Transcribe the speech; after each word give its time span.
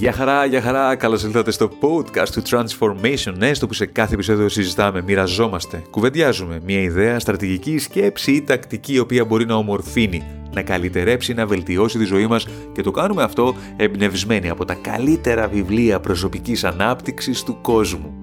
Γεια 0.00 0.12
χαρά, 0.12 0.44
γεια 0.44 0.60
χαρά, 0.60 0.96
καλώς 0.96 1.22
ήρθατε 1.22 1.50
στο 1.50 1.70
podcast 1.80 2.28
του 2.28 2.42
Transformation. 2.50 3.32
Ναι, 3.36 3.54
στο 3.54 3.66
που 3.66 3.74
σε 3.74 3.86
κάθε 3.86 4.14
επεισόδιο 4.14 4.48
συζητάμε, 4.48 5.02
μοιραζόμαστε, 5.02 5.82
κουβεντιάζουμε 5.90 6.60
μια 6.64 6.80
ιδέα, 6.80 7.18
στρατηγική 7.18 7.78
σκέψη 7.78 8.32
ή 8.32 8.42
τακτική 8.42 8.92
η 8.92 8.98
οποία 8.98 9.24
μπορεί 9.24 9.46
να 9.46 9.54
ομορφύνει, 9.54 10.22
να 10.54 10.62
καλυτερέψει, 10.62 11.34
να 11.34 11.46
βελτιώσει 11.46 11.98
τη 11.98 12.04
ζωή 12.04 12.26
μας. 12.26 12.46
Και 12.72 12.82
το 12.82 12.90
κάνουμε 12.90 13.22
αυτό 13.22 13.54
εμπνευσμένοι 13.76 14.48
από 14.48 14.64
τα 14.64 14.74
καλύτερα 14.74 15.48
βιβλία 15.48 16.00
προσωπικής 16.00 16.64
ανάπτυξης 16.64 17.42
του 17.42 17.58
κόσμου. 17.60 18.19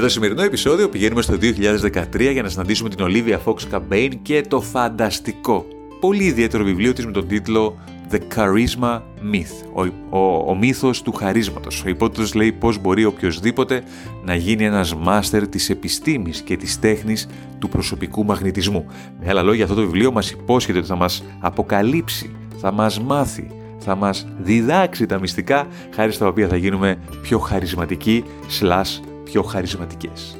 Για 0.00 0.08
το 0.08 0.14
σημερινό 0.14 0.42
επεισόδιο 0.42 0.88
πηγαίνουμε 0.88 1.22
στο 1.22 1.34
2013 1.34 2.32
για 2.32 2.42
να 2.42 2.48
συναντήσουμε 2.48 2.88
την 2.88 3.06
Olivia 3.08 3.38
Fox 3.44 3.56
Cabane 3.72 4.12
και 4.22 4.44
το 4.48 4.60
φανταστικό, 4.60 5.66
πολύ 6.00 6.24
ιδιαίτερο 6.24 6.64
βιβλίο 6.64 6.92
της 6.92 7.06
με 7.06 7.12
τον 7.12 7.28
τίτλο 7.28 7.78
The 8.10 8.18
Charisma 8.34 9.00
Myth, 9.32 9.66
ο, 9.72 9.82
ο, 10.18 10.50
ο 10.50 10.56
μύθος 10.56 11.02
του 11.02 11.12
χαρίσματος. 11.12 11.84
Ο 11.84 11.88
υπότιτλος 11.88 12.34
λέει 12.34 12.52
πώς 12.52 12.78
μπορεί 12.78 13.04
οποιοδήποτε 13.04 13.82
να 14.24 14.34
γίνει 14.34 14.64
ένας 14.64 14.94
μάστερ 14.94 15.48
της 15.48 15.70
επιστήμης 15.70 16.40
και 16.40 16.56
της 16.56 16.78
τέχνης 16.78 17.28
του 17.58 17.68
προσωπικού 17.68 18.24
μαγνητισμού. 18.24 18.86
Με 19.20 19.28
άλλα 19.28 19.42
λόγια 19.42 19.64
αυτό 19.64 19.76
το 19.76 19.82
βιβλίο 19.82 20.12
μας 20.12 20.30
υπόσχεται 20.30 20.78
ότι 20.78 20.86
θα 20.86 20.96
μας 20.96 21.24
αποκαλύψει, 21.40 22.36
θα 22.60 22.72
μας 22.72 23.00
μάθει, 23.00 23.46
θα 23.78 23.94
μας 23.94 24.28
διδάξει 24.38 25.06
τα 25.06 25.20
μυστικά 25.20 25.66
χάρη 25.94 26.12
στα 26.12 26.26
οποία 26.26 26.48
θα 26.48 26.56
γίνουμε 26.56 26.98
πιο 27.22 27.38
χαρισματικοί 27.38 28.24
slash 28.60 29.09
πιο 29.30 29.42
χαρισματικές. 29.42 30.36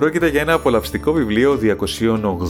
Πρόκειται 0.00 0.28
για 0.28 0.40
ένα 0.40 0.52
απολαυστικό 0.52 1.12
βιβλίο 1.12 1.58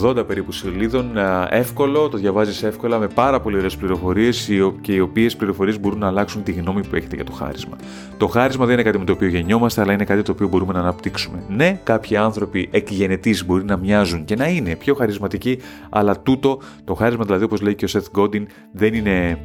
280 0.04 0.26
περίπου 0.26 0.52
σελίδων, 0.52 1.10
εύκολο, 1.48 2.08
το 2.08 2.18
διαβάζεις 2.18 2.62
εύκολα 2.62 2.98
με 2.98 3.06
πάρα 3.08 3.40
πολύ 3.40 3.56
ωραίες 3.56 3.76
πληροφορίες 3.76 4.50
και 4.80 4.92
οι 4.92 5.00
οποίες 5.00 5.36
πληροφορίες 5.36 5.80
μπορούν 5.80 5.98
να 5.98 6.06
αλλάξουν 6.06 6.42
τη 6.42 6.52
γνώμη 6.52 6.86
που 6.86 6.96
έχετε 6.96 7.14
για 7.14 7.24
το 7.24 7.32
χάρισμα. 7.32 7.76
Το 8.16 8.26
χάρισμα 8.26 8.64
δεν 8.64 8.74
είναι 8.74 8.82
κάτι 8.82 8.98
με 8.98 9.04
το 9.04 9.12
οποίο 9.12 9.28
γεννιόμαστε, 9.28 9.80
αλλά 9.80 9.92
είναι 9.92 10.04
κάτι 10.04 10.22
το 10.22 10.32
οποίο 10.32 10.48
μπορούμε 10.48 10.72
να 10.72 10.78
αναπτύξουμε. 10.78 11.42
Ναι, 11.48 11.80
κάποιοι 11.84 12.16
άνθρωποι 12.16 12.68
εκγενετής 12.70 13.44
μπορεί 13.46 13.64
να 13.64 13.76
μοιάζουν 13.76 14.24
και 14.24 14.36
να 14.36 14.48
είναι 14.48 14.76
πιο 14.76 14.94
χαρισματικοί, 14.94 15.58
αλλά 15.90 16.20
τούτο, 16.20 16.60
το 16.84 16.94
χάρισμα 16.94 17.24
δηλαδή 17.24 17.44
όπως 17.44 17.60
λέει 17.60 17.74
και 17.74 17.84
ο 17.84 17.88
Σεθ 17.88 18.06
Γκόντιν, 18.10 18.46
δεν 18.72 18.94
είναι 18.94 19.38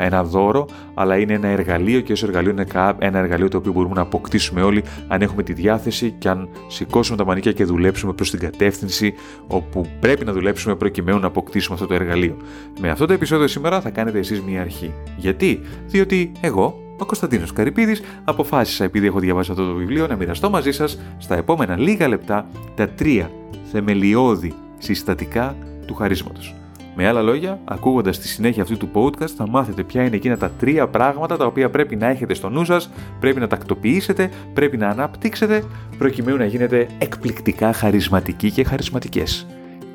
ένα 0.00 0.24
δώρο, 0.24 0.68
αλλά 0.94 1.16
είναι 1.16 1.32
ένα 1.32 1.48
εργαλείο 1.48 2.00
και 2.00 2.12
ως 2.12 2.22
εργαλείο 2.22 2.50
είναι 2.50 2.66
ένα 2.98 3.18
εργαλείο 3.18 3.48
το 3.48 3.56
οποίο 3.56 3.72
μπορούμε 3.72 3.94
να 3.94 4.00
αποκτήσουμε 4.00 4.62
όλοι 4.62 4.84
αν 5.08 5.22
έχουμε 5.22 5.42
τη 5.42 5.52
διάθεση 5.52 6.14
και 6.18 6.28
αν 6.28 6.48
σηκώσουμε 6.68 7.16
τα 7.16 7.24
μανίκια 7.24 7.51
και 7.52 7.64
δουλέψουμε 7.64 8.12
προς 8.12 8.30
την 8.30 8.38
κατεύθυνση 8.38 9.14
όπου 9.46 9.86
πρέπει 10.00 10.24
να 10.24 10.32
δουλέψουμε 10.32 10.76
προκειμένου 10.76 11.18
να 11.18 11.26
αποκτήσουμε 11.26 11.74
αυτό 11.74 11.86
το 11.86 11.94
εργαλείο. 11.94 12.36
Με 12.80 12.90
αυτό 12.90 13.06
το 13.06 13.12
επεισόδιο 13.12 13.46
σήμερα 13.46 13.80
θα 13.80 13.90
κάνετε 13.90 14.18
εσείς 14.18 14.40
μια 14.40 14.60
αρχή. 14.60 14.92
Γιατί; 15.16 15.60
Διότι 15.86 16.32
εγώ, 16.40 16.82
ο 16.98 17.06
Κωνσταντίνος 17.06 17.52
Καρυπίδης, 17.52 18.02
αποφάσισα, 18.24 18.84
επειδή 18.84 19.06
έχω 19.06 19.18
διαβάσει 19.18 19.50
αυτό 19.50 19.66
το 19.66 19.74
βιβλίο, 19.74 20.06
να 20.06 20.16
μοιραστώ 20.16 20.50
μαζί 20.50 20.72
σας 20.72 20.98
στα 21.18 21.36
επόμενα 21.36 21.78
λίγα 21.78 22.08
λεπτά 22.08 22.46
τα 22.74 22.88
τρία 22.88 23.30
θεμελιώδη 23.72 24.54
συστατικά 24.78 25.56
του 25.86 25.94
χαρίσματος. 25.94 26.54
Με 26.94 27.08
άλλα 27.08 27.22
λόγια, 27.22 27.60
ακούγοντας 27.64 28.18
τη 28.18 28.28
συνέχεια 28.28 28.62
αυτού 28.62 28.76
του 28.76 28.90
podcast, 28.94 29.30
θα 29.36 29.48
μάθετε 29.48 29.82
ποια 29.82 30.04
είναι 30.04 30.16
εκείνα 30.16 30.36
τα 30.36 30.50
τρία 30.50 30.88
πράγματα 30.88 31.36
τα 31.36 31.46
οποία 31.46 31.70
πρέπει 31.70 31.96
να 31.96 32.06
έχετε 32.06 32.34
στο 32.34 32.48
νου 32.48 32.64
σας, 32.64 32.90
πρέπει 33.20 33.40
να 33.40 33.46
τακτοποιήσετε, 33.46 34.30
πρέπει 34.54 34.76
να 34.76 34.88
αναπτύξετε, 34.88 35.64
προκειμένου 35.98 36.36
να 36.36 36.44
γίνετε 36.44 36.86
εκπληκτικά 36.98 37.72
χαρισματικοί 37.72 38.50
και 38.50 38.64
χαρισματικές. 38.64 39.46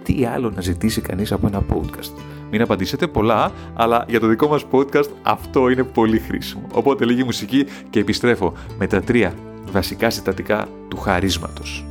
Τι 0.04 0.26
άλλο 0.26 0.52
να 0.56 0.62
ζητήσει 0.62 1.02
κανείς 1.02 1.32
από 1.32 1.48
ένα 1.48 1.64
podcast; 1.74 2.12
Μην 2.52 2.62
απαντήσετε 2.62 3.08
πολλά, 3.08 3.52
αλλά 3.74 4.06
για 4.08 4.20
το 4.20 4.28
δικό 4.28 4.48
μας 4.48 4.66
podcast 4.72 5.10
αυτό 5.22 5.70
είναι 5.70 5.84
πολύ 5.84 6.20
χρήσιμο. 6.20 6.68
Οπότε 6.74 7.06
λίγη 7.06 7.24
μουσική 7.24 7.66
και 7.90 8.00
επιστρέφω 8.00 8.54
με 8.78 8.88
τα 8.88 9.02
τρία 9.02 9.34
βασικά 9.72 10.10
συστατικά 10.10 10.68
του 10.88 10.98
χαρίσματος. 10.98 11.87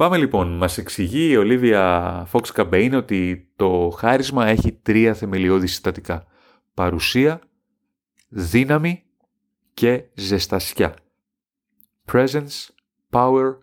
Πάμε 0.00 0.16
λοιπόν. 0.16 0.56
Μας 0.56 0.78
εξηγεί 0.78 1.30
η 1.30 1.36
Ολίβια 1.36 2.26
Fox 2.32 2.40
Campaign 2.54 2.92
ότι 2.94 3.48
το 3.56 3.94
χάρισμα 3.98 4.46
έχει 4.46 4.72
τρία 4.72 5.14
θεμελιώδη 5.14 5.66
συστατικά. 5.66 6.26
Παρουσία, 6.74 7.40
δύναμη 8.28 9.02
και 9.74 10.04
ζεστασιά. 10.14 10.94
Presence, 12.12 12.68
power, 13.10 13.56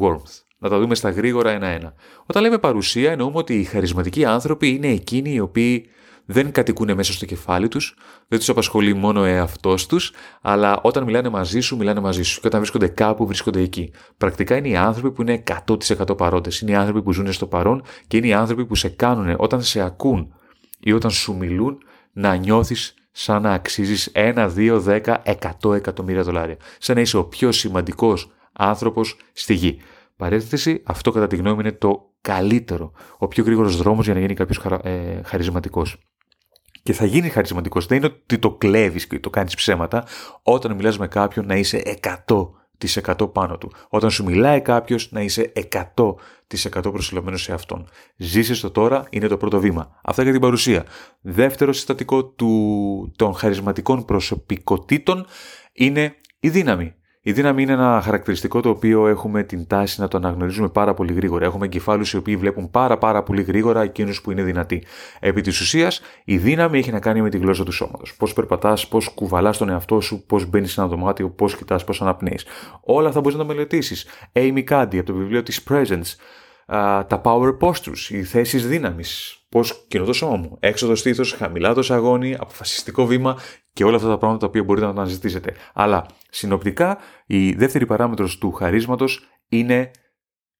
warmth. 0.00 0.42
Να 0.58 0.68
τα 0.68 0.78
δούμε 0.78 0.94
στα 0.94 1.10
γρήγορα 1.10 1.50
ένα-ένα. 1.50 1.94
Όταν 2.26 2.42
λέμε 2.42 2.58
παρουσία 2.58 3.10
εννοούμε 3.10 3.38
ότι 3.38 3.58
οι 3.58 3.64
χαρισματικοί 3.64 4.24
άνθρωποι 4.24 4.68
είναι 4.68 4.88
εκείνοι 4.88 5.32
οι 5.32 5.40
οποίοι 5.40 5.86
δεν 6.26 6.52
κατοικούν 6.52 6.94
μέσα 6.94 7.12
στο 7.12 7.24
κεφάλι 7.24 7.68
τους, 7.68 7.96
δεν 8.28 8.38
τους 8.38 8.48
απασχολεί 8.48 8.94
μόνο 8.94 9.20
ο 9.20 9.24
εαυτός 9.24 9.86
τους, 9.86 10.12
αλλά 10.42 10.80
όταν 10.82 11.04
μιλάνε 11.04 11.28
μαζί 11.28 11.60
σου, 11.60 11.76
μιλάνε 11.76 12.00
μαζί 12.00 12.22
σου. 12.22 12.40
Και 12.40 12.46
όταν 12.46 12.60
βρίσκονται 12.60 12.88
κάπου, 12.88 13.26
βρίσκονται 13.26 13.60
εκεί. 13.60 13.92
Πρακτικά 14.16 14.56
είναι 14.56 14.68
οι 14.68 14.76
άνθρωποι 14.76 15.10
που 15.10 15.22
είναι 15.22 15.42
100% 15.66 16.16
παρόντες. 16.16 16.60
Είναι 16.60 16.70
οι 16.70 16.74
άνθρωποι 16.74 17.02
που 17.02 17.12
ζουν 17.12 17.32
στο 17.32 17.46
παρόν 17.46 17.82
και 18.06 18.16
είναι 18.16 18.26
οι 18.26 18.32
άνθρωποι 18.32 18.66
που 18.66 18.74
σε 18.74 18.88
κάνουν 18.88 19.34
όταν 19.38 19.62
σε 19.62 19.80
ακούν 19.80 20.34
ή 20.80 20.92
όταν 20.92 21.10
σου 21.10 21.36
μιλούν 21.36 21.78
να 22.12 22.34
νιώθεις 22.34 22.94
σαν 23.10 23.42
να 23.42 23.52
αξίζεις 23.52 24.10
1, 24.14 24.50
2, 24.56 24.80
10, 24.86 25.22
100 25.62 25.74
εκατομμύρια 25.74 26.22
δολάρια. 26.22 26.56
Σαν 26.78 26.94
να 26.94 27.00
είσαι 27.00 27.16
ο 27.16 27.24
πιο 27.24 27.52
σημαντικός 27.52 28.30
άνθρωπος 28.52 29.16
στη 29.32 29.54
γη. 29.54 29.80
Παρένθεση, 30.16 30.82
αυτό 30.84 31.10
κατά 31.10 31.26
τη 31.26 31.36
γνώμη 31.36 31.60
είναι 31.60 31.72
το 31.72 32.10
καλύτερο, 32.20 32.92
ο 33.18 33.28
πιο 33.28 33.44
γρήγορος 33.44 33.76
δρόμος 33.76 34.04
για 34.04 34.14
να 34.14 34.20
γίνει 34.20 34.34
κάποιος 34.34 34.58
χαρα, 34.58 34.80
ε, 34.88 35.20
χαρισματικός 35.24 35.96
και 36.86 36.92
θα 36.92 37.04
γίνει 37.04 37.28
χαρισματικός. 37.28 37.86
Δεν 37.86 37.98
είναι 37.98 38.06
ότι 38.06 38.38
το 38.38 38.50
κλέβεις 38.50 39.06
και 39.06 39.20
το 39.20 39.30
κάνεις 39.30 39.54
ψέματα. 39.54 40.04
Όταν 40.42 40.74
μιλάς 40.74 40.98
με 40.98 41.08
κάποιον 41.08 41.46
να 41.46 41.56
είσαι 41.56 41.82
100% 42.26 43.32
πάνω 43.32 43.58
του. 43.58 43.72
Όταν 43.88 44.10
σου 44.10 44.24
μιλάει 44.24 44.60
κάποιος 44.60 45.12
να 45.12 45.20
είσαι 45.20 45.52
100% 45.54 46.92
προσιλωμένος 46.92 47.42
σε 47.42 47.52
αυτόν. 47.52 47.88
Ζήσε 48.16 48.60
το 48.60 48.70
τώρα 48.70 49.06
είναι 49.10 49.26
το 49.26 49.36
πρώτο 49.36 49.60
βήμα. 49.60 50.00
Αυτά 50.02 50.22
για 50.22 50.32
την 50.32 50.40
παρουσία. 50.40 50.84
Δεύτερο 51.20 51.72
συστατικό 51.72 52.24
του, 52.24 53.12
των 53.16 53.34
χαρισματικών 53.34 54.04
προσωπικότητων 54.04 55.26
είναι 55.72 56.14
η 56.40 56.48
δύναμη. 56.48 56.94
Η 57.28 57.32
δύναμη 57.32 57.62
είναι 57.62 57.72
ένα 57.72 58.00
χαρακτηριστικό 58.04 58.60
το 58.60 58.68
οποίο 58.68 59.06
έχουμε 59.06 59.42
την 59.42 59.66
τάση 59.66 60.00
να 60.00 60.08
το 60.08 60.16
αναγνωρίζουμε 60.16 60.68
πάρα 60.68 60.94
πολύ 60.94 61.12
γρήγορα. 61.12 61.44
Έχουμε 61.44 61.64
εγκεφάλους 61.64 62.12
οι 62.12 62.16
οποίοι 62.16 62.36
βλέπουν 62.36 62.70
πάρα 62.70 62.98
πάρα 62.98 63.22
πολύ 63.22 63.42
γρήγορα 63.42 63.82
εκείνους 63.82 64.20
που 64.20 64.30
είναι 64.30 64.42
δυνατοί. 64.42 64.84
Επί 65.20 65.40
της 65.40 65.60
ουσίας, 65.60 66.00
η 66.24 66.36
δύναμη 66.36 66.78
έχει 66.78 66.90
να 66.90 67.00
κάνει 67.00 67.22
με 67.22 67.28
τη 67.30 67.38
γλώσσα 67.38 67.64
του 67.64 67.72
σώματος. 67.72 68.16
Πώς 68.16 68.32
περπατάς, 68.32 68.88
πώς 68.88 69.08
κουβαλάς 69.08 69.58
τον 69.58 69.68
εαυτό 69.68 70.00
σου, 70.00 70.24
πώς 70.26 70.46
μπαίνεις 70.46 70.72
σε 70.72 70.80
ένα 70.80 70.88
δωμάτιο, 70.88 71.28
πώς 71.28 71.56
κοιτάς, 71.56 71.84
πώς 71.84 72.02
αναπνέεις. 72.02 72.44
Όλα 72.80 73.08
αυτά 73.08 73.20
μπορείς 73.20 73.38
να 73.38 73.44
τα 73.44 73.48
μελετήσεις. 73.52 74.06
Amy 74.32 74.64
Cuddy 74.68 74.96
από 74.96 75.02
το 75.02 75.14
βιβλίο 75.14 75.42
της 75.42 75.66
Presence. 75.70 76.16
Τα 76.66 77.20
power 77.24 77.58
postures, 77.58 78.08
οι 78.08 78.24
θέσεις 78.24 78.66
δύναμης, 78.68 79.38
πώς 79.48 79.84
κινώ 79.88 80.04
το 80.04 80.12
σώμα 80.12 80.36
μου, 80.36 80.56
έξω 80.60 80.86
το 80.86 80.94
στήθο, 80.94 81.24
χαμηλά 81.36 81.74
το 81.74 81.82
σαγόνι, 81.82 82.34
αποφασιστικό 82.34 83.06
βήμα 83.06 83.38
και 83.72 83.84
όλα 83.84 83.96
αυτά 83.96 84.08
τα 84.08 84.18
πράγματα 84.18 84.40
τα 84.40 84.46
οποία 84.46 84.62
μπορείτε 84.62 84.86
να 84.86 84.92
αναζητήσετε. 84.92 85.54
Αλλά 85.74 86.06
συνοπτικά 86.30 86.98
η 87.26 87.52
δεύτερη 87.52 87.86
παράμετρος 87.86 88.38
του 88.38 88.52
χαρίσματος 88.52 89.26
είναι 89.48 89.90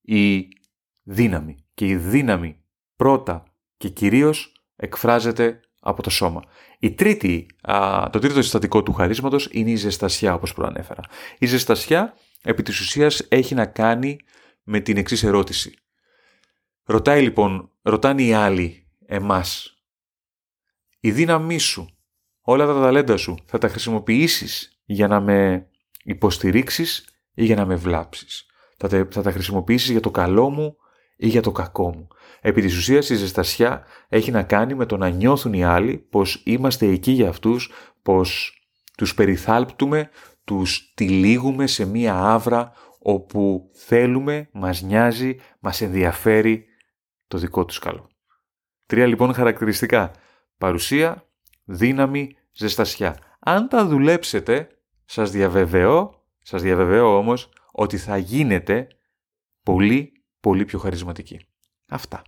η 0.00 0.48
δύναμη. 1.02 1.64
Και 1.74 1.86
η 1.86 1.96
δύναμη 1.96 2.64
πρώτα 2.96 3.42
και 3.76 3.88
κυρίως 3.88 4.52
εκφράζεται 4.76 5.60
από 5.80 6.02
το 6.02 6.10
σώμα. 6.10 6.42
Η 6.78 6.92
τρίτη, 6.92 7.46
το 8.10 8.18
τρίτο 8.18 8.42
συστατικό 8.42 8.82
του 8.82 8.92
χαρίσματος 8.92 9.48
είναι 9.52 9.70
η 9.70 9.76
ζεστασιά 9.76 10.34
όπως 10.34 10.54
προανέφερα. 10.54 11.02
Η 11.38 11.46
ζεστασιά 11.46 12.14
επί 12.42 12.62
της 12.62 12.80
ουσίας 12.80 13.26
έχει 13.28 13.54
να 13.54 13.66
κάνει 13.66 14.16
με 14.62 14.80
την 14.80 14.96
εξής 14.96 15.22
ερώτηση. 15.22 15.74
Ρωτάει 16.88 17.22
λοιπόν, 17.22 17.70
ρωτάνε 17.82 18.22
οι 18.22 18.32
άλλοι 18.32 18.86
εμάς, 19.06 19.76
η 21.00 21.10
δύναμή 21.10 21.58
σου 21.58 21.88
όλα 22.40 22.66
τα 22.66 22.80
ταλέντα 22.80 23.16
σου 23.16 23.34
θα 23.46 23.58
τα 23.58 23.68
χρησιμοποιήσεις 23.68 24.80
για 24.84 25.08
να 25.08 25.20
με 25.20 25.68
υποστηρίξεις 26.04 27.08
ή 27.34 27.44
για 27.44 27.56
να 27.56 27.66
με 27.66 27.74
βλάψεις; 27.74 28.46
Θα 28.76 28.88
τα, 28.88 29.08
θα 29.10 29.22
τα 29.22 29.30
χρησιμοποιήσεις 29.30 29.90
για 29.90 30.00
το 30.00 30.10
καλό 30.10 30.50
μου 30.50 30.76
ή 31.16 31.28
για 31.28 31.42
το 31.42 31.52
κακό 31.52 31.94
μου; 31.94 32.08
Επί 32.40 32.60
της 32.60 32.76
ουσίας 32.76 33.10
η 33.10 33.14
ζεστασιά 33.14 33.84
έχει 34.08 34.30
να 34.30 34.42
κάνει 34.42 34.74
με 34.74 34.86
το 34.86 34.96
να 34.96 35.08
νιώθουν 35.08 35.52
οι 35.52 35.64
άλλοι 35.64 35.98
πως 35.98 36.42
είμαστε 36.44 36.86
εκεί 36.86 37.12
για 37.12 37.28
αυτούς, 37.28 37.70
πως 38.02 38.60
τους 38.96 39.14
περιθάλπτουμε, 39.14 40.10
τους 40.44 40.92
τυλίγουμε 40.94 41.66
σε 41.66 41.84
μία 41.84 42.14
άβρα 42.14 42.72
όπου 42.98 43.70
θέλουμε, 43.74 44.48
μας 44.52 44.82
νοιάζει, 44.82 45.36
μας 45.60 45.80
ενδιαφέρει 45.80 46.64
το 47.26 47.38
δικό 47.38 47.64
τους 47.64 47.78
καλό. 47.78 48.08
Τρία 48.86 49.06
λοιπόν 49.06 49.34
χαρακτηριστικά 49.34 50.12
Παρουσία, 50.58 51.28
δύναμη, 51.64 52.36
ζεστασιά. 52.52 53.16
Αν 53.38 53.68
τα 53.68 53.86
δουλέψετε, 53.86 54.68
σας 55.04 55.30
διαβεβαιώ, 55.30 56.24
σας 56.42 56.62
διαβεβαιώ 56.62 57.16
όμως 57.18 57.48
ότι 57.72 57.96
θα 57.96 58.16
γίνετε 58.16 58.88
πολύ, 59.62 60.12
πολύ 60.40 60.64
πιο 60.64 60.78
χαρισματικοί. 60.78 61.40
Αυτά. 61.88 62.22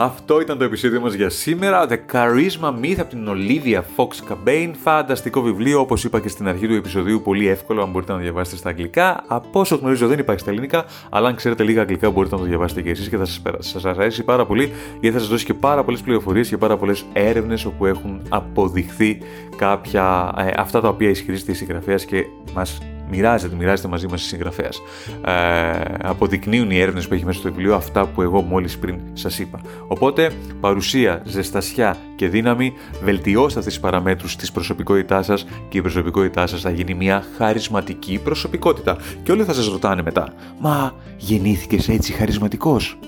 Αυτό 0.00 0.40
ήταν 0.40 0.58
το 0.58 0.64
επεισόδιο 0.64 1.00
μας 1.00 1.14
για 1.14 1.28
σήμερα. 1.28 1.86
The 1.88 1.96
Charisma 2.12 2.74
Myth 2.82 2.96
από 2.98 3.10
την 3.10 3.28
Olivia 3.28 3.80
Fox 3.96 4.32
Cabane. 4.32 4.70
Φανταστικό 4.82 5.40
βιβλίο, 5.40 5.80
όπως 5.80 6.04
είπα 6.04 6.20
και 6.20 6.28
στην 6.28 6.48
αρχή 6.48 6.66
του 6.66 6.74
επεισοδίου, 6.74 7.20
πολύ 7.24 7.48
εύκολο 7.48 7.82
αν 7.82 7.90
μπορείτε 7.90 8.12
να 8.12 8.18
το 8.18 8.24
διαβάσετε 8.24 8.56
στα 8.56 8.68
αγγλικά. 8.68 9.24
Από 9.26 9.60
όσο 9.60 9.76
γνωρίζω 9.76 10.06
δεν 10.06 10.18
υπάρχει 10.18 10.40
στα 10.40 10.50
ελληνικά, 10.50 10.84
αλλά 11.10 11.28
αν 11.28 11.34
ξέρετε 11.34 11.62
λίγα 11.62 11.80
αγγλικά 11.80 12.10
μπορείτε 12.10 12.34
να 12.34 12.40
το 12.40 12.46
διαβάσετε 12.46 12.82
και 12.82 12.90
εσείς 12.90 13.08
και 13.08 13.16
θα 13.16 13.24
σας, 13.24 13.42
σας 13.58 13.84
αρέσει 13.84 14.24
πάρα 14.24 14.46
πολύ, 14.46 14.72
γιατί 15.00 15.16
θα 15.16 15.18
σας 15.18 15.28
δώσει 15.28 15.44
και 15.44 15.54
πάρα 15.54 15.84
πολλές 15.84 16.00
πληροφορίες 16.00 16.48
και 16.48 16.56
πάρα 16.56 16.76
πολλές 16.76 17.04
έρευνες 17.12 17.64
όπου 17.64 17.86
έχουν 17.86 18.22
αποδειχθεί 18.28 19.18
κάποια, 19.56 20.34
ε, 20.38 20.50
αυτά 20.56 20.80
τα 20.80 20.88
οποία 20.88 21.08
ισχυρίζεται 21.08 21.50
η 21.50 21.54
συγγραφέας 21.54 22.04
και 22.04 22.24
μας 22.54 22.78
μοιράζεται, 23.10 23.56
μοιράζεται 23.56 23.88
μαζί 23.88 24.06
μας 24.06 24.22
η 24.22 24.26
συγγραφέας. 24.26 24.82
Ε, 25.24 25.94
αποδεικνύουν 26.02 26.70
οι 26.70 26.78
έρευνες 26.78 27.08
που 27.08 27.14
έχει 27.14 27.24
μέσα 27.24 27.38
στο 27.38 27.48
βιβλίο 27.48 27.74
αυτά 27.74 28.06
που 28.06 28.22
εγώ 28.22 28.40
μόλις 28.40 28.78
πριν 28.78 28.98
σας 29.12 29.38
είπα. 29.38 29.60
Οπότε, 29.86 30.30
παρουσία, 30.60 31.22
ζεστασιά 31.24 31.96
και 32.16 32.28
δύναμη, 32.28 32.72
βελτιώστε 33.02 33.58
αυτές 33.58 33.74
τις 33.74 33.82
παραμέτρους 33.82 34.36
της 34.36 34.52
προσωπικότητάς 34.52 35.26
σας 35.26 35.46
και 35.68 35.78
η 35.78 35.80
προσωπικότητά 35.80 36.46
σας 36.46 36.60
θα 36.60 36.70
γίνει 36.70 36.94
μια 36.94 37.24
χαρισματική 37.36 38.20
προσωπικότητα. 38.24 38.96
Και 39.22 39.32
όλοι 39.32 39.44
θα 39.44 39.52
σας 39.52 39.66
ρωτάνε 39.68 40.02
μετά, 40.02 40.32
μα 40.58 40.94
γεννήθηκες 41.16 41.88
έτσι 41.88 42.12
χαρισματικός, 42.12 42.98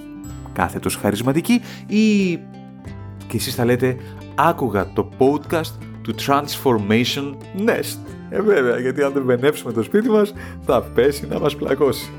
κάθετος 0.52 0.96
χαρισματική 0.96 1.60
ή... 1.86 2.38
Και 3.26 3.36
εσείς 3.36 3.54
θα 3.54 3.64
λέτε, 3.64 3.96
άκουγα 4.34 4.92
το 4.92 5.08
podcast 5.18 5.89
του 6.02 6.14
Transformation 6.26 7.34
Nest. 7.66 7.98
Ε 8.30 8.40
βέβαια, 8.40 8.78
γιατί 8.78 9.02
αν 9.02 9.12
δεν 9.12 9.22
βενέψουμε 9.24 9.72
το 9.72 9.82
σπίτι 9.82 10.08
μας, 10.08 10.32
θα 10.66 10.82
πέσει 10.82 11.26
να 11.26 11.38
μας 11.38 11.56
πλακώσει. 11.56 12.10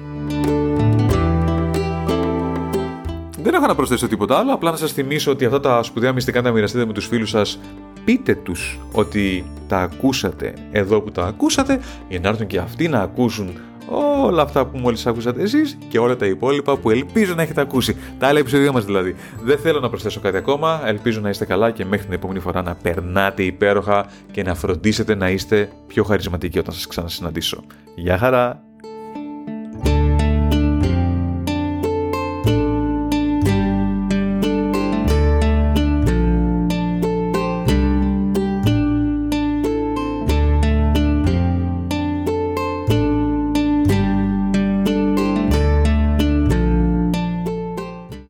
Δεν 3.44 3.54
έχω 3.54 3.68
να 3.68 3.76
προσθέσω 3.76 4.08
τίποτα 4.08 4.38
άλλο, 4.38 4.54
απλά 4.54 4.72
να 4.72 4.78
σας 4.78 4.92
θυμίσω 4.92 5.32
ότι 5.32 5.46
αυτά 5.46 5.60
τα 5.60 5.84
σπουδαία 5.84 6.14
μυστικά 6.14 6.42
τα 6.42 6.52
μοιραστείτε 6.52 6.86
με 6.86 6.94
τους 6.94 7.08
φίλους 7.08 7.30
σας. 7.30 7.60
Πείτε 8.06 8.36
τους 8.36 8.80
ότι 8.92 9.46
τα 9.68 9.78
ακούσατε 9.78 10.54
εδώ 10.72 11.02
που 11.02 11.12
τα 11.12 11.26
ακούσατε, 11.26 11.80
για 12.10 12.20
να 12.20 12.30
έρθουν 12.30 12.48
και 12.48 12.58
αυτοί 12.58 12.88
να 12.88 13.02
ακούσουν 13.02 13.60
όλα 13.90 14.42
αυτά 14.42 14.66
που 14.66 14.78
μόλις 14.78 15.08
άκουσατε 15.08 15.42
εσείς 15.42 15.78
και 15.90 16.00
όλα 16.00 16.16
τα 16.16 16.26
υπόλοιπα 16.26 16.78
που 16.78 16.90
ελπίζω 16.90 17.34
να 17.36 17.42
έχετε 17.42 17.62
ακούσει. 17.62 17.98
Τα 18.20 18.28
άλλα 18.28 18.40
επεισόδια 18.40 18.72
μας 18.72 18.86
δηλαδή. 18.86 19.16
Δεν 19.42 19.58
θέλω 19.58 19.80
να 19.80 19.90
προσθέσω 19.90 20.20
κάτι 20.20 20.38
ακόμα, 20.38 20.82
ελπίζω 20.86 21.20
να 21.20 21.30
είστε 21.30 21.46
καλά 21.46 21.72
και 21.72 21.86
μέχρι 21.86 22.06
την 22.06 22.14
επόμενη 22.14 22.40
φορά 22.40 22.62
να 22.62 22.76
περνάτε 22.76 23.44
υπέροχα 23.44 24.06
και 24.32 24.44
να 24.44 24.56
φροντίσετε 24.56 25.16
να 25.16 25.30
είστε 25.30 25.70
πιο 25.88 26.04
χαρισματικοί 26.04 26.60
όταν 26.60 26.74
σας 26.74 26.88
ξανασυναντήσω. 26.88 27.64
Γεια 27.96 28.18
χαρά! 28.18 28.71